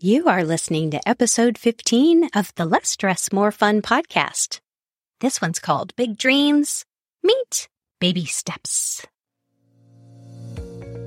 [0.00, 4.60] You are listening to episode 15 of the Less Stress, More Fun podcast.
[5.18, 6.84] This one's called Big Dreams
[7.24, 7.68] Meet
[7.98, 9.04] Baby Steps.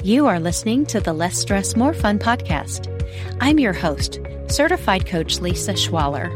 [0.04, 2.90] You are listening to the Less Stress, More Fun podcast.
[3.40, 6.30] I'm your host, certified coach Lisa Schwaller.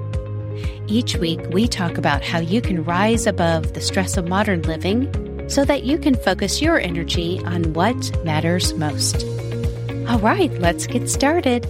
[0.90, 5.50] Each week, we talk about how you can rise above the stress of modern living
[5.50, 9.26] so that you can focus your energy on what matters most.
[10.08, 11.68] All right, let's get started.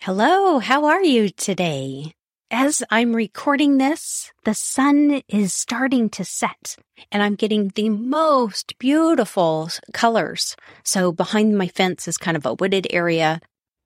[0.00, 2.12] Hello, how are you today?
[2.52, 6.76] As I'm recording this, the sun is starting to set
[7.10, 10.54] and I'm getting the most beautiful colors.
[10.84, 13.40] So behind my fence is kind of a wooded area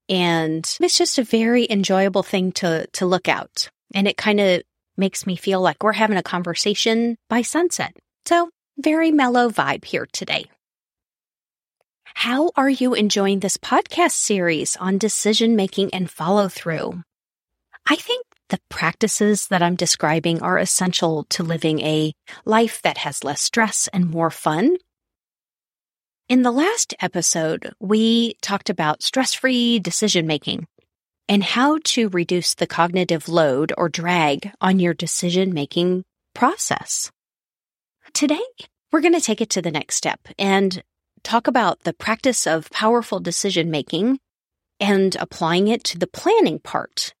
[0.07, 3.71] and it's just a very enjoyable thing to, to look out.
[3.95, 4.61] And it kind of
[4.95, 7.97] makes me feel like we're having a conversation by sunset.
[8.27, 10.45] So very mellow vibe here today.
[12.15, 17.03] How are you enjoying this podcast series on decision making and follow through?
[17.89, 22.13] I think the practices that I'm describing are essential to living a
[22.45, 24.77] life that has less stress and more fun.
[26.29, 30.67] In the last episode, we talked about stress free decision making
[31.27, 37.11] and how to reduce the cognitive load or drag on your decision making process.
[38.13, 38.43] Today,
[38.91, 40.83] we're going to take it to the next step and
[41.23, 44.19] talk about the practice of powerful decision making
[44.79, 47.13] and applying it to the planning part,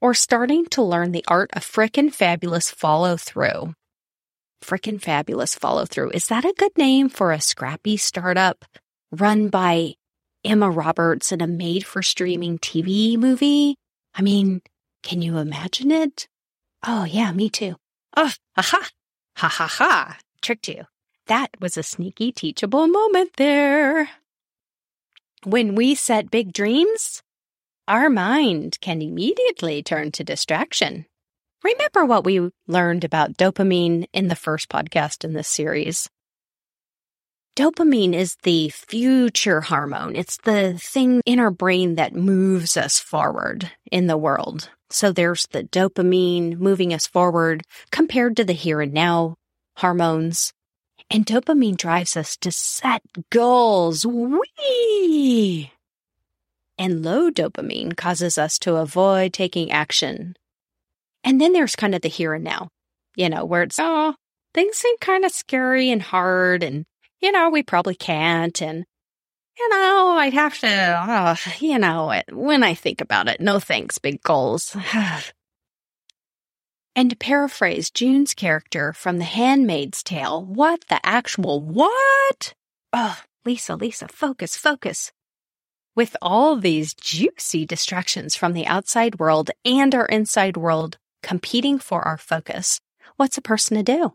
[0.00, 3.74] or starting to learn the art of frickin' fabulous follow through.
[4.62, 6.10] Frickin' fabulous follow through.
[6.10, 8.64] Is that a good name for a scrappy startup
[9.10, 9.94] run by
[10.44, 13.76] Emma Roberts in a made for streaming TV movie?
[14.14, 14.60] I mean,
[15.02, 16.28] can you imagine it?
[16.86, 17.76] Oh, yeah, me too.
[18.16, 18.88] Ah, oh, ha ha.
[19.36, 20.18] Ha ha ha.
[20.42, 20.84] Tricked you.
[21.26, 24.10] That was a sneaky, teachable moment there.
[25.44, 27.22] When we set big dreams,
[27.88, 31.06] our mind can immediately turn to distraction.
[31.62, 36.08] Remember what we learned about dopamine in the first podcast in this series.
[37.54, 40.16] Dopamine is the future hormone.
[40.16, 44.70] It's the thing in our brain that moves us forward in the world.
[44.90, 49.34] So there's the dopamine moving us forward compared to the here and now
[49.76, 50.52] hormones.
[51.12, 54.06] And dopamine drives us to set goals.
[54.06, 55.70] Whee!
[56.78, 60.36] And low dopamine causes us to avoid taking action.
[61.22, 62.70] And then there's kind of the here and now,
[63.14, 64.14] you know, where it's, oh,
[64.54, 66.86] things seem kind of scary and hard and,
[67.20, 68.62] you know, we probably can't.
[68.62, 68.86] And,
[69.58, 74.22] you know, I'd have to, you know, when I think about it, no thanks, big
[74.22, 74.74] goals.
[76.94, 82.52] And to paraphrase June's character from The Handmaid's Tale, what the actual what?
[82.92, 85.10] Oh, Lisa, Lisa, focus, focus.
[85.96, 92.02] With all these juicy distractions from the outside world and our inside world competing for
[92.02, 92.78] our focus,
[93.16, 94.12] what's a person to do?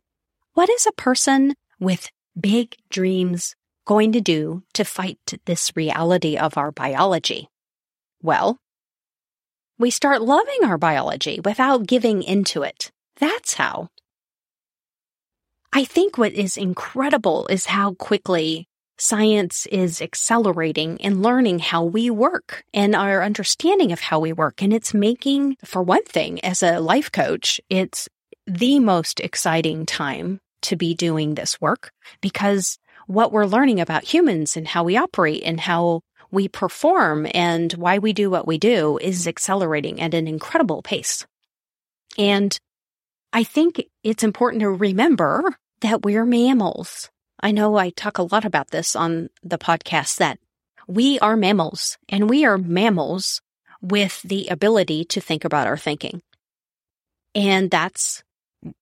[0.54, 3.56] What is a person with big dreams
[3.86, 7.48] going to do to fight this reality of our biology?
[8.22, 8.60] Well,
[9.80, 12.92] we start loving our biology without giving into it.
[13.20, 13.90] That's how.
[15.74, 18.68] I think what is incredible is how quickly
[18.98, 24.62] science is accelerating and learning how we work and our understanding of how we work.
[24.62, 28.10] And it's making, for one thing, as a life coach, it's
[28.48, 34.58] the most exciting time to be doing this work because what we're learning about humans
[34.58, 36.02] and how we operate and how
[36.32, 41.26] we perform and why we do what we do is accelerating at an incredible pace.
[42.18, 42.58] And
[43.34, 47.10] I think it's important to remember that we're mammals.
[47.40, 50.40] I know I talk a lot about this on the podcast that
[50.88, 53.42] we are mammals and we are mammals
[53.82, 56.22] with the ability to think about our thinking.
[57.36, 58.24] And that's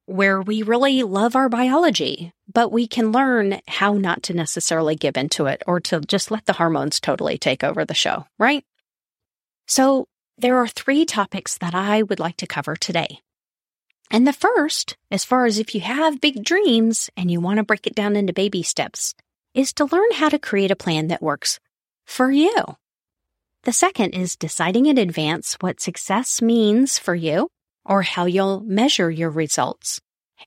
[0.06, 5.18] where we really love our biology, but we can learn how not to necessarily give
[5.18, 8.64] into it or to just let the hormones totally take over the show, right?
[9.68, 10.08] So
[10.38, 13.20] there are three topics that I would like to cover today.
[14.12, 17.64] And the first, as far as if you have big dreams and you want to
[17.64, 19.16] break it down into baby steps,
[19.54, 21.60] is to learn how to create a plan that works
[22.06, 22.54] for you.
[23.64, 27.50] The second is deciding in advance what success means for you
[27.86, 30.00] or how you'll measure your results.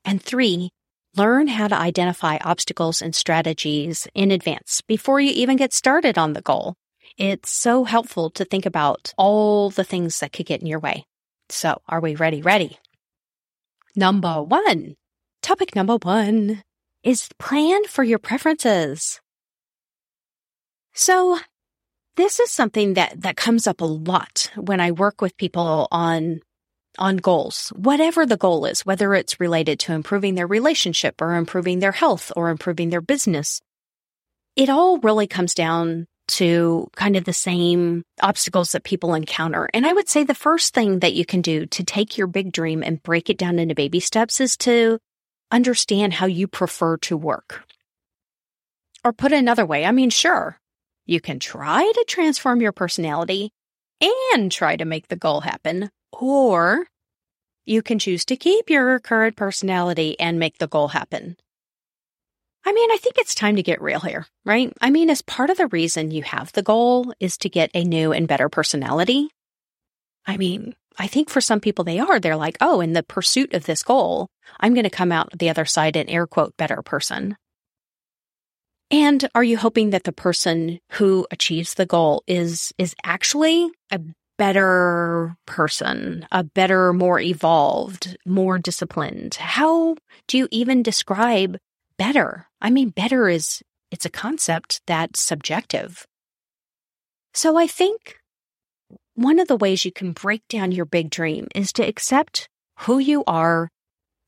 [0.05, 0.70] And three,
[1.17, 6.32] learn how to identify obstacles and strategies in advance before you even get started on
[6.32, 6.75] the goal.
[7.17, 11.05] It's so helpful to think about all the things that could get in your way.
[11.49, 12.43] So are we ready?
[12.43, 12.79] Ready?
[13.96, 14.94] Number one,
[15.43, 16.62] topic number one
[17.02, 19.20] is plan for your preferences.
[20.93, 21.38] So
[22.17, 26.41] this is something that, that comes up a lot when I work with people on
[26.98, 31.78] on goals, whatever the goal is, whether it's related to improving their relationship or improving
[31.78, 33.60] their health or improving their business.
[34.56, 39.68] It all really comes down to kind of the same obstacles that people encounter.
[39.72, 42.52] And I would say the first thing that you can do to take your big
[42.52, 44.98] dream and break it down into baby steps is to
[45.50, 47.64] understand how you prefer to work.
[49.04, 50.58] Or put another way, I mean, sure,
[51.06, 53.50] you can try to transform your personality
[54.00, 56.87] and try to make the goal happen, or
[57.65, 61.37] you can choose to keep your current personality and make the goal happen.
[62.65, 64.73] I mean, I think it's time to get real here, right?
[64.81, 67.85] I mean, as part of the reason you have the goal is to get a
[67.85, 69.31] new and better personality.
[70.26, 72.19] I mean, I think for some people they are.
[72.19, 74.29] They're like, oh, in the pursuit of this goal,
[74.61, 77.37] I'm going to come out the other side an air quote better person.
[78.91, 84.00] And are you hoping that the person who achieves the goal is, is actually a
[84.38, 89.35] better person, a better, more evolved, more disciplined?
[89.35, 89.96] How
[90.26, 91.58] do you even describe
[91.99, 92.46] better.
[92.62, 96.06] I mean, better is, it's a concept that's subjective.
[97.35, 98.20] So I think
[99.14, 102.49] one of the ways you can break down your big dream is to accept
[102.81, 103.69] who you are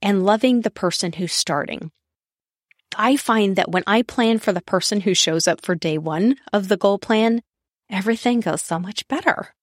[0.02, 1.90] and loving the person who's starting.
[2.96, 6.36] I find that when I plan for the person who shows up for day one
[6.52, 7.40] of the goal plan,
[7.88, 9.54] everything goes so much better.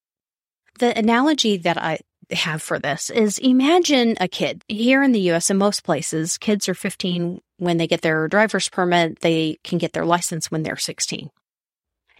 [0.79, 1.99] The analogy that I
[2.31, 6.67] have for this is imagine a kid here in the US in most places, kids
[6.69, 10.77] are 15 when they get their driver's permit, they can get their license when they're
[10.77, 11.29] 16.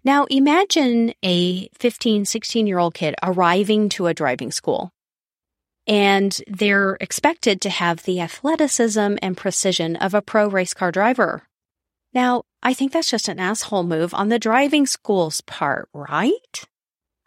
[0.04, 4.92] Now imagine a 15, 16 year old kid arriving to a driving school
[5.86, 11.44] and they're expected to have the athleticism and precision of a pro race car driver.
[12.14, 16.66] Now, I think that's just an asshole move on the driving school's part, right?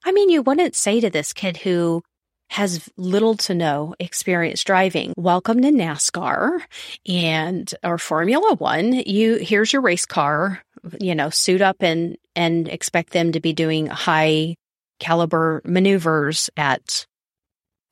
[0.03, 2.03] I mean, you wouldn't say to this kid who
[2.49, 5.13] has little to no experience driving.
[5.17, 6.61] Welcome to NASCAR
[7.07, 8.95] and or Formula 1.
[9.07, 10.63] You here's your race car,
[10.99, 14.57] you know, suit up and and expect them to be doing high
[15.01, 17.07] caliber maneuvers at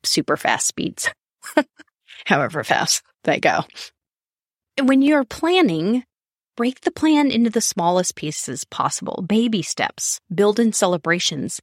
[0.03, 1.09] super fast speeds.
[2.25, 3.61] However fast they go.
[4.81, 6.03] When you're planning,
[6.57, 11.61] break the plan into the smallest pieces possible, baby steps, build in celebrations,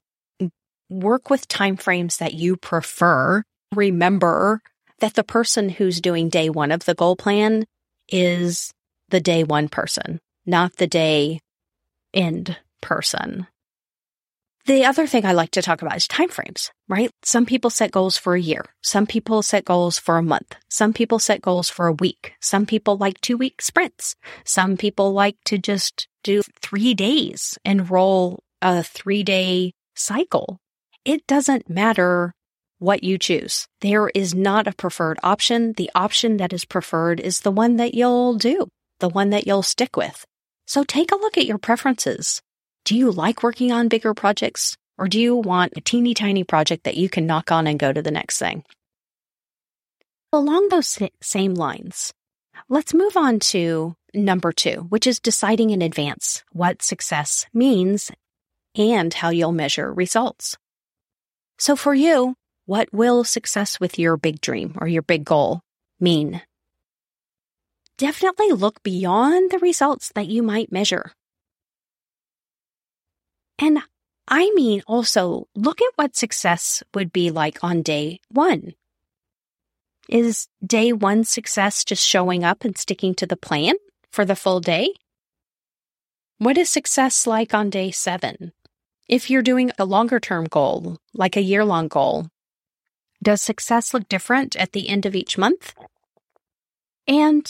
[0.88, 3.42] work with timeframes that you prefer.
[3.74, 4.60] Remember
[5.00, 7.64] that the person who's doing day one of the goal plan
[8.08, 8.72] is
[9.10, 11.40] the day one person, not the day
[12.14, 13.46] end person.
[14.66, 17.10] The other thing I like to talk about is timeframes, right?
[17.22, 18.64] Some people set goals for a year.
[18.82, 20.56] Some people set goals for a month.
[20.68, 22.32] Some people set goals for a week.
[22.40, 24.16] Some people like two week sprints.
[24.44, 30.58] Some people like to just do three days and roll a three day cycle
[31.06, 32.34] it doesn't matter
[32.78, 33.68] what you choose.
[33.80, 35.72] There is not a preferred option.
[35.74, 38.66] The option that is preferred is the one that you'll do,
[38.98, 40.26] the one that you'll stick with.
[40.66, 42.42] So take a look at your preferences.
[42.84, 46.84] Do you like working on bigger projects or do you want a teeny tiny project
[46.84, 48.64] that you can knock on and go to the next thing?
[50.32, 52.12] Along those same lines,
[52.68, 58.10] let's move on to number two, which is deciding in advance what success means
[58.74, 60.56] and how you'll measure results.
[61.58, 62.34] So for you,
[62.66, 65.60] what will success with your big dream or your big goal
[66.00, 66.42] mean?
[67.96, 71.12] Definitely look beyond the results that you might measure.
[73.58, 73.78] And
[74.28, 78.74] I mean also look at what success would be like on day one.
[80.08, 83.76] Is day one success just showing up and sticking to the plan
[84.12, 84.92] for the full day?
[86.38, 88.52] What is success like on day seven
[89.08, 92.26] if you're doing a longer term goal, like a year long goal,
[93.22, 95.74] does success look different at the end of each month?
[97.06, 97.48] And,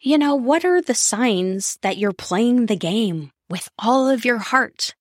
[0.00, 4.38] you know, what are the signs that you're playing the game with all of your
[4.38, 4.94] heart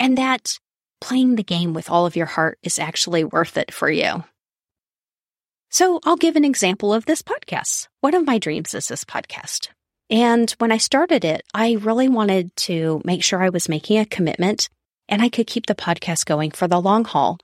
[0.00, 0.58] and that
[1.00, 4.24] playing the game with all of your heart is actually worth it for you?
[5.68, 7.88] So I'll give an example of this podcast.
[8.00, 9.68] One of my dreams is this podcast.
[10.08, 14.06] And when I started it, I really wanted to make sure I was making a
[14.06, 14.68] commitment
[15.08, 17.38] and I could keep the podcast going for the long haul.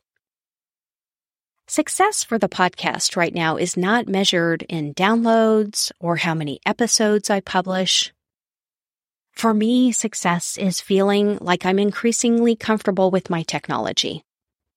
[1.69, 7.31] Success for the podcast right now is not measured in downloads or how many episodes
[7.31, 8.13] I publish.
[9.33, 14.23] For me, success is feeling like I'm increasingly comfortable with my technology,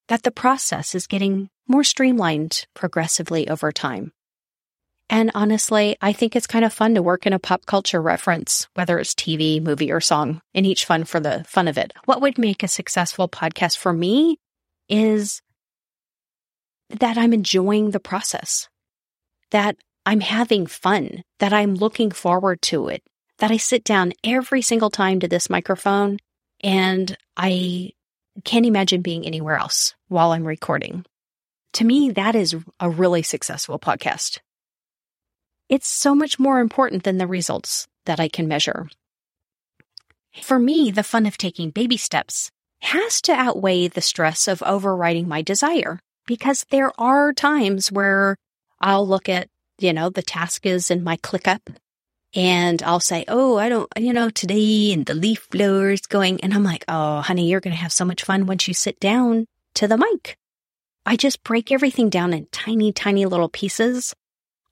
[0.07, 4.13] that the process is getting more streamlined progressively over time,
[5.09, 8.67] And honestly, I think it's kind of fun to work in a pop culture reference,
[8.73, 11.93] whether it's TV, movie, or song, and each fun for the fun of it.
[12.05, 14.39] What would make a successful podcast for me
[14.89, 15.41] is
[16.89, 18.67] that I'm enjoying the process,
[19.51, 23.03] that I'm having fun, that I'm looking forward to it,
[23.39, 26.17] that I sit down every single time to this microphone
[26.63, 27.91] and I
[28.43, 31.05] can't imagine being anywhere else while I'm recording.
[31.73, 34.39] To me, that is a really successful podcast.
[35.67, 38.87] It's so much more important than the results that I can measure.
[40.41, 45.27] For me, the fun of taking baby steps has to outweigh the stress of overriding
[45.27, 48.35] my desire because there are times where
[48.79, 51.75] I'll look at, you know, the task is in my ClickUp
[52.35, 56.41] and I'll say, Oh, I don't, you know, today and the leaf blower is going.
[56.41, 58.99] And I'm like, Oh, honey, you're going to have so much fun once you sit
[58.99, 60.37] down to the mic.
[61.05, 64.13] I just break everything down in tiny, tiny little pieces.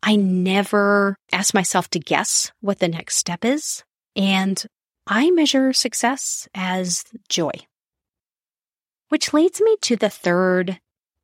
[0.06, 3.86] I never ask myself to guess what the next step is.
[4.18, 4.62] And
[5.08, 7.54] I measure success as joy.
[9.08, 10.80] Which leads me to the third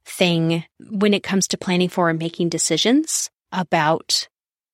[0.05, 4.29] thing when it comes to planning for and making decisions about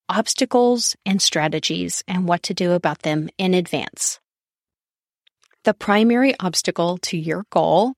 [0.08, 4.20] obstacles and strategies and what to do about them in advance.
[5.64, 7.94] The primary obstacle to your goal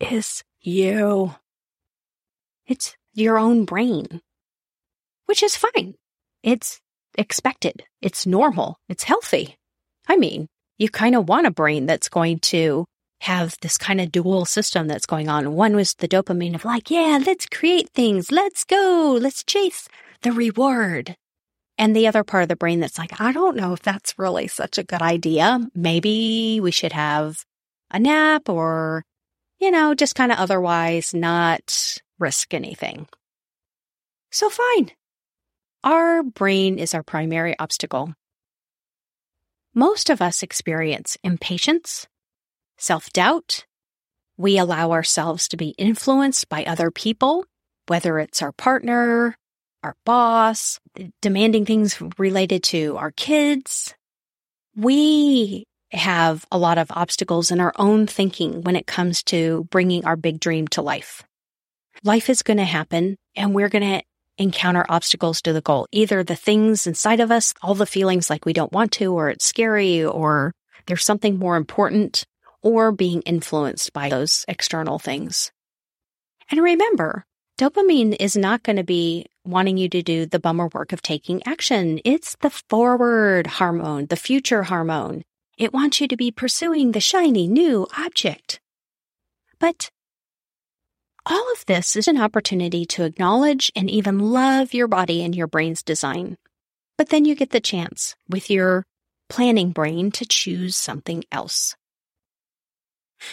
[0.00, 1.36] is you.
[2.66, 4.20] It's your own brain,
[5.28, 5.94] which is fine.
[6.42, 6.80] It's
[7.16, 7.84] expected.
[8.00, 8.78] It's normal.
[8.88, 9.56] It's healthy.
[10.08, 12.86] I mean, you kind of want a brain that's going to
[13.20, 15.52] have this kind of dual system that's going on.
[15.52, 18.32] One was the dopamine of like, yeah, let's create things.
[18.32, 19.18] Let's go.
[19.20, 19.86] Let's chase
[20.22, 21.14] the reward.
[21.76, 24.48] And the other part of the brain that's like, I don't know if that's really
[24.48, 25.60] such a good idea.
[25.74, 27.44] Maybe we should have
[27.90, 29.04] a nap or,
[29.58, 33.06] you know, just kind of otherwise not risk anything.
[34.30, 34.90] So fine.
[35.84, 38.14] Our brain is our primary obstacle.
[39.74, 42.06] Most of us experience impatience,
[42.78, 43.64] self doubt.
[44.36, 47.44] We allow ourselves to be influenced by other people,
[47.86, 49.36] whether it's our partner,
[49.82, 50.80] our boss,
[51.22, 53.94] demanding things related to our kids.
[54.76, 60.04] We have a lot of obstacles in our own thinking when it comes to bringing
[60.04, 61.22] our big dream to life.
[62.04, 64.02] Life is going to happen and we're going to
[64.38, 65.86] encounter obstacles to the goal.
[65.92, 69.28] Either the things inside of us, all the feelings like we don't want to, or
[69.28, 70.52] it's scary, or
[70.86, 72.24] there's something more important
[72.62, 75.52] or being influenced by those external things.
[76.50, 77.24] And remember,
[77.58, 81.46] dopamine is not going to be wanting you to do the bummer work of taking
[81.46, 82.00] action.
[82.04, 85.22] It's the forward hormone, the future hormone.
[85.56, 88.60] It wants you to be pursuing the shiny new object.
[89.58, 89.90] But
[91.28, 95.46] all of this is an opportunity to acknowledge and even love your body and your
[95.46, 96.36] brain's design.
[96.96, 98.84] But then you get the chance with your
[99.28, 101.76] planning brain to choose something else.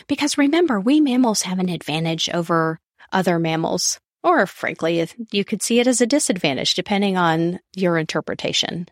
[0.07, 2.79] Because remember, we mammals have an advantage over
[3.11, 8.87] other mammals, or frankly, you could see it as a disadvantage depending on your interpretation.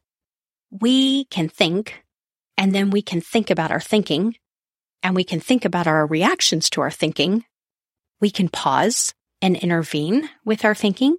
[0.72, 2.04] We can think,
[2.58, 4.36] and then we can think about our thinking,
[5.02, 7.44] and we can think about our reactions to our thinking.
[8.24, 11.18] We can pause and intervene with our thinking.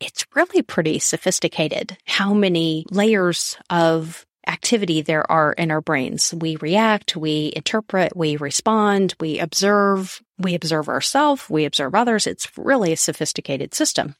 [0.00, 6.32] It's really pretty sophisticated how many layers of activity there are in our brains.
[6.32, 12.26] We react, we interpret, we respond, we observe, we observe ourselves, we observe others.
[12.26, 14.14] It's really a sophisticated system.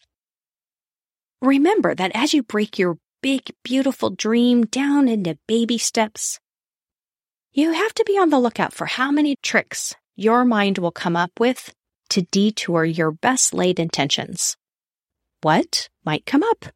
[1.40, 6.40] Remember that as you break your big, beautiful dream down into baby steps,
[7.52, 11.16] you have to be on the lookout for how many tricks your mind will come
[11.16, 11.74] up with
[12.10, 14.56] to detour your best laid intentions.
[15.42, 16.66] What might come up?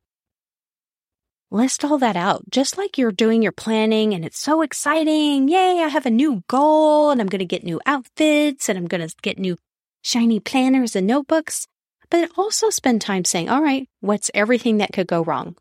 [1.55, 5.49] list all that out, just like you're doing your planning and it's so exciting.
[5.49, 8.87] Yay, I have a new goal and I'm going to get new outfits and I'm
[8.87, 9.57] going to get new
[10.03, 11.67] shiny planners and notebooks.
[12.11, 15.57] But also spend time saying, all right, what's everything that could go wrong?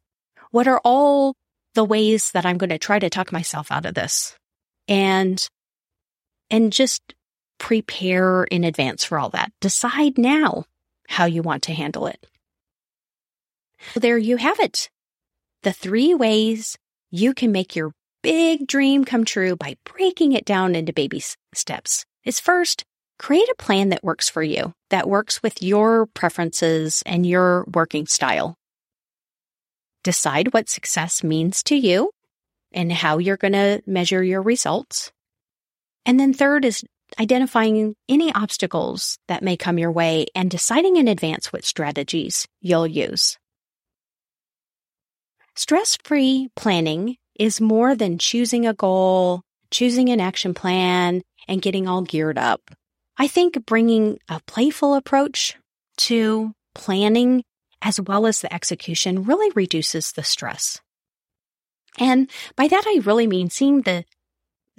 [0.52, 1.36] What are all
[1.76, 4.36] the ways that I'm going to try to talk myself out of this?
[4.88, 5.48] And,
[6.50, 7.02] and just
[7.60, 9.52] prepare in advance for all that.
[9.62, 10.66] Decide now
[11.08, 12.26] how you want to handle it.
[13.96, 14.90] There you have it
[15.64, 16.78] the three ways
[17.10, 21.22] you can make your big dream come true by breaking it down into baby
[21.54, 22.84] steps is first,
[23.18, 28.06] create a plan that works for you, that works with your preferences and your working
[28.06, 28.56] style.
[30.04, 32.12] Decide what success means to you
[32.74, 35.12] and how you're going to measure your results.
[36.06, 36.84] And then third is
[37.20, 42.88] identifying any obstacles that may come your way and deciding in advance what strategies you'll
[42.88, 43.38] use.
[45.56, 49.42] Stress free planning is more than choosing a goal,
[49.72, 52.62] choosing an action plan, and getting all geared up.
[53.18, 55.56] I think bringing a playful approach
[55.98, 57.44] to planning
[57.82, 60.82] as well as the execution really reduces the stress.
[62.00, 64.06] And by that, I really mean seeing the,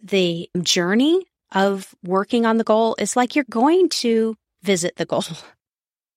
[0.02, 5.24] the journey of working on the goal is like you're going to visit the goal.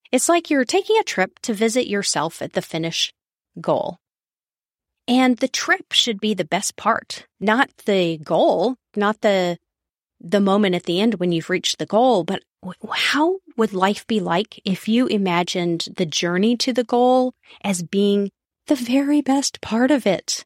[0.10, 3.14] It's like you're taking a trip to visit yourself at the finish
[3.60, 3.98] goal.
[5.06, 9.58] And the trip should be the best part, not the goal, not the
[10.20, 12.42] the moment at the end when you've reached the goal, but
[12.92, 18.32] how would life be like if you imagined the journey to the goal as being
[18.66, 20.44] the very best part of it?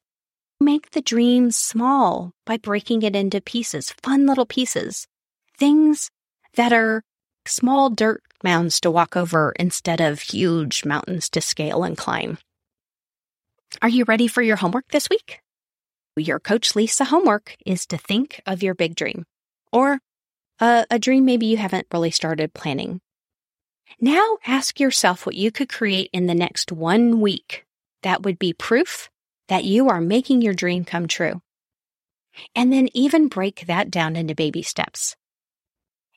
[0.61, 5.07] Make the dream small by breaking it into pieces, fun little pieces,
[5.57, 6.11] things
[6.53, 7.01] that are
[7.47, 12.37] small dirt mounds to walk over instead of huge mountains to scale and climb.
[13.81, 15.41] Are you ready for your homework this week?
[16.15, 19.25] Your Coach Lisa homework is to think of your big dream
[19.73, 19.97] or
[20.59, 23.01] a, a dream maybe you haven't really started planning.
[23.99, 27.65] Now ask yourself what you could create in the next one week
[28.03, 29.09] that would be proof
[29.51, 31.41] that you are making your dream come true.
[32.55, 35.17] And then even break that down into baby steps.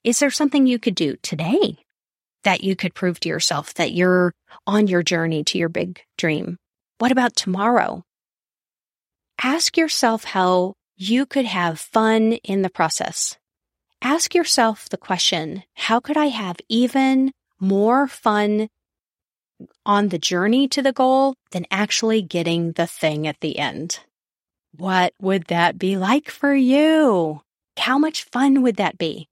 [0.05, 1.79] Is there something you could do today
[2.45, 4.33] that you could prove to yourself that you're
[4.69, 6.59] on your journey to your big dream?
[6.99, 8.05] What about tomorrow?
[9.43, 13.37] Ask yourself how you could have fun in the process.
[14.01, 18.69] Ask yourself the question, how could I have even more fun
[19.87, 24.01] on the journey to the goal than actually getting the thing at the end?
[24.77, 27.43] What would that be like for you?
[27.79, 29.29] How much fun would that be?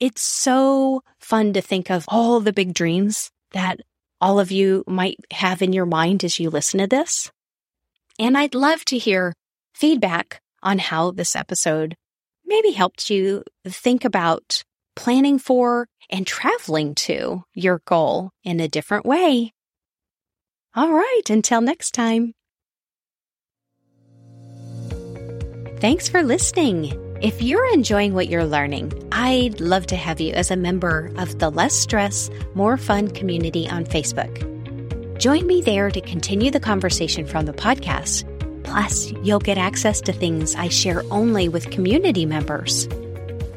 [0.00, 3.80] It's so fun to think of all the big dreams that
[4.20, 7.30] all of you might have in your mind as you listen to this.
[8.18, 9.34] And I'd love to hear
[9.74, 11.96] feedback on how this episode
[12.44, 14.64] maybe helped you think about
[14.96, 19.52] planning for and traveling to your goal in a different way.
[20.74, 22.34] All right, until next time.
[25.78, 27.00] Thanks for listening.
[27.20, 31.38] If you're enjoying what you're learning, I'd love to have you as a member of
[31.38, 34.50] the Less Stress, More Fun community on Facebook.
[35.18, 38.24] Join me there to continue the conversation from the podcast.
[38.64, 42.88] Plus, you'll get access to things I share only with community members.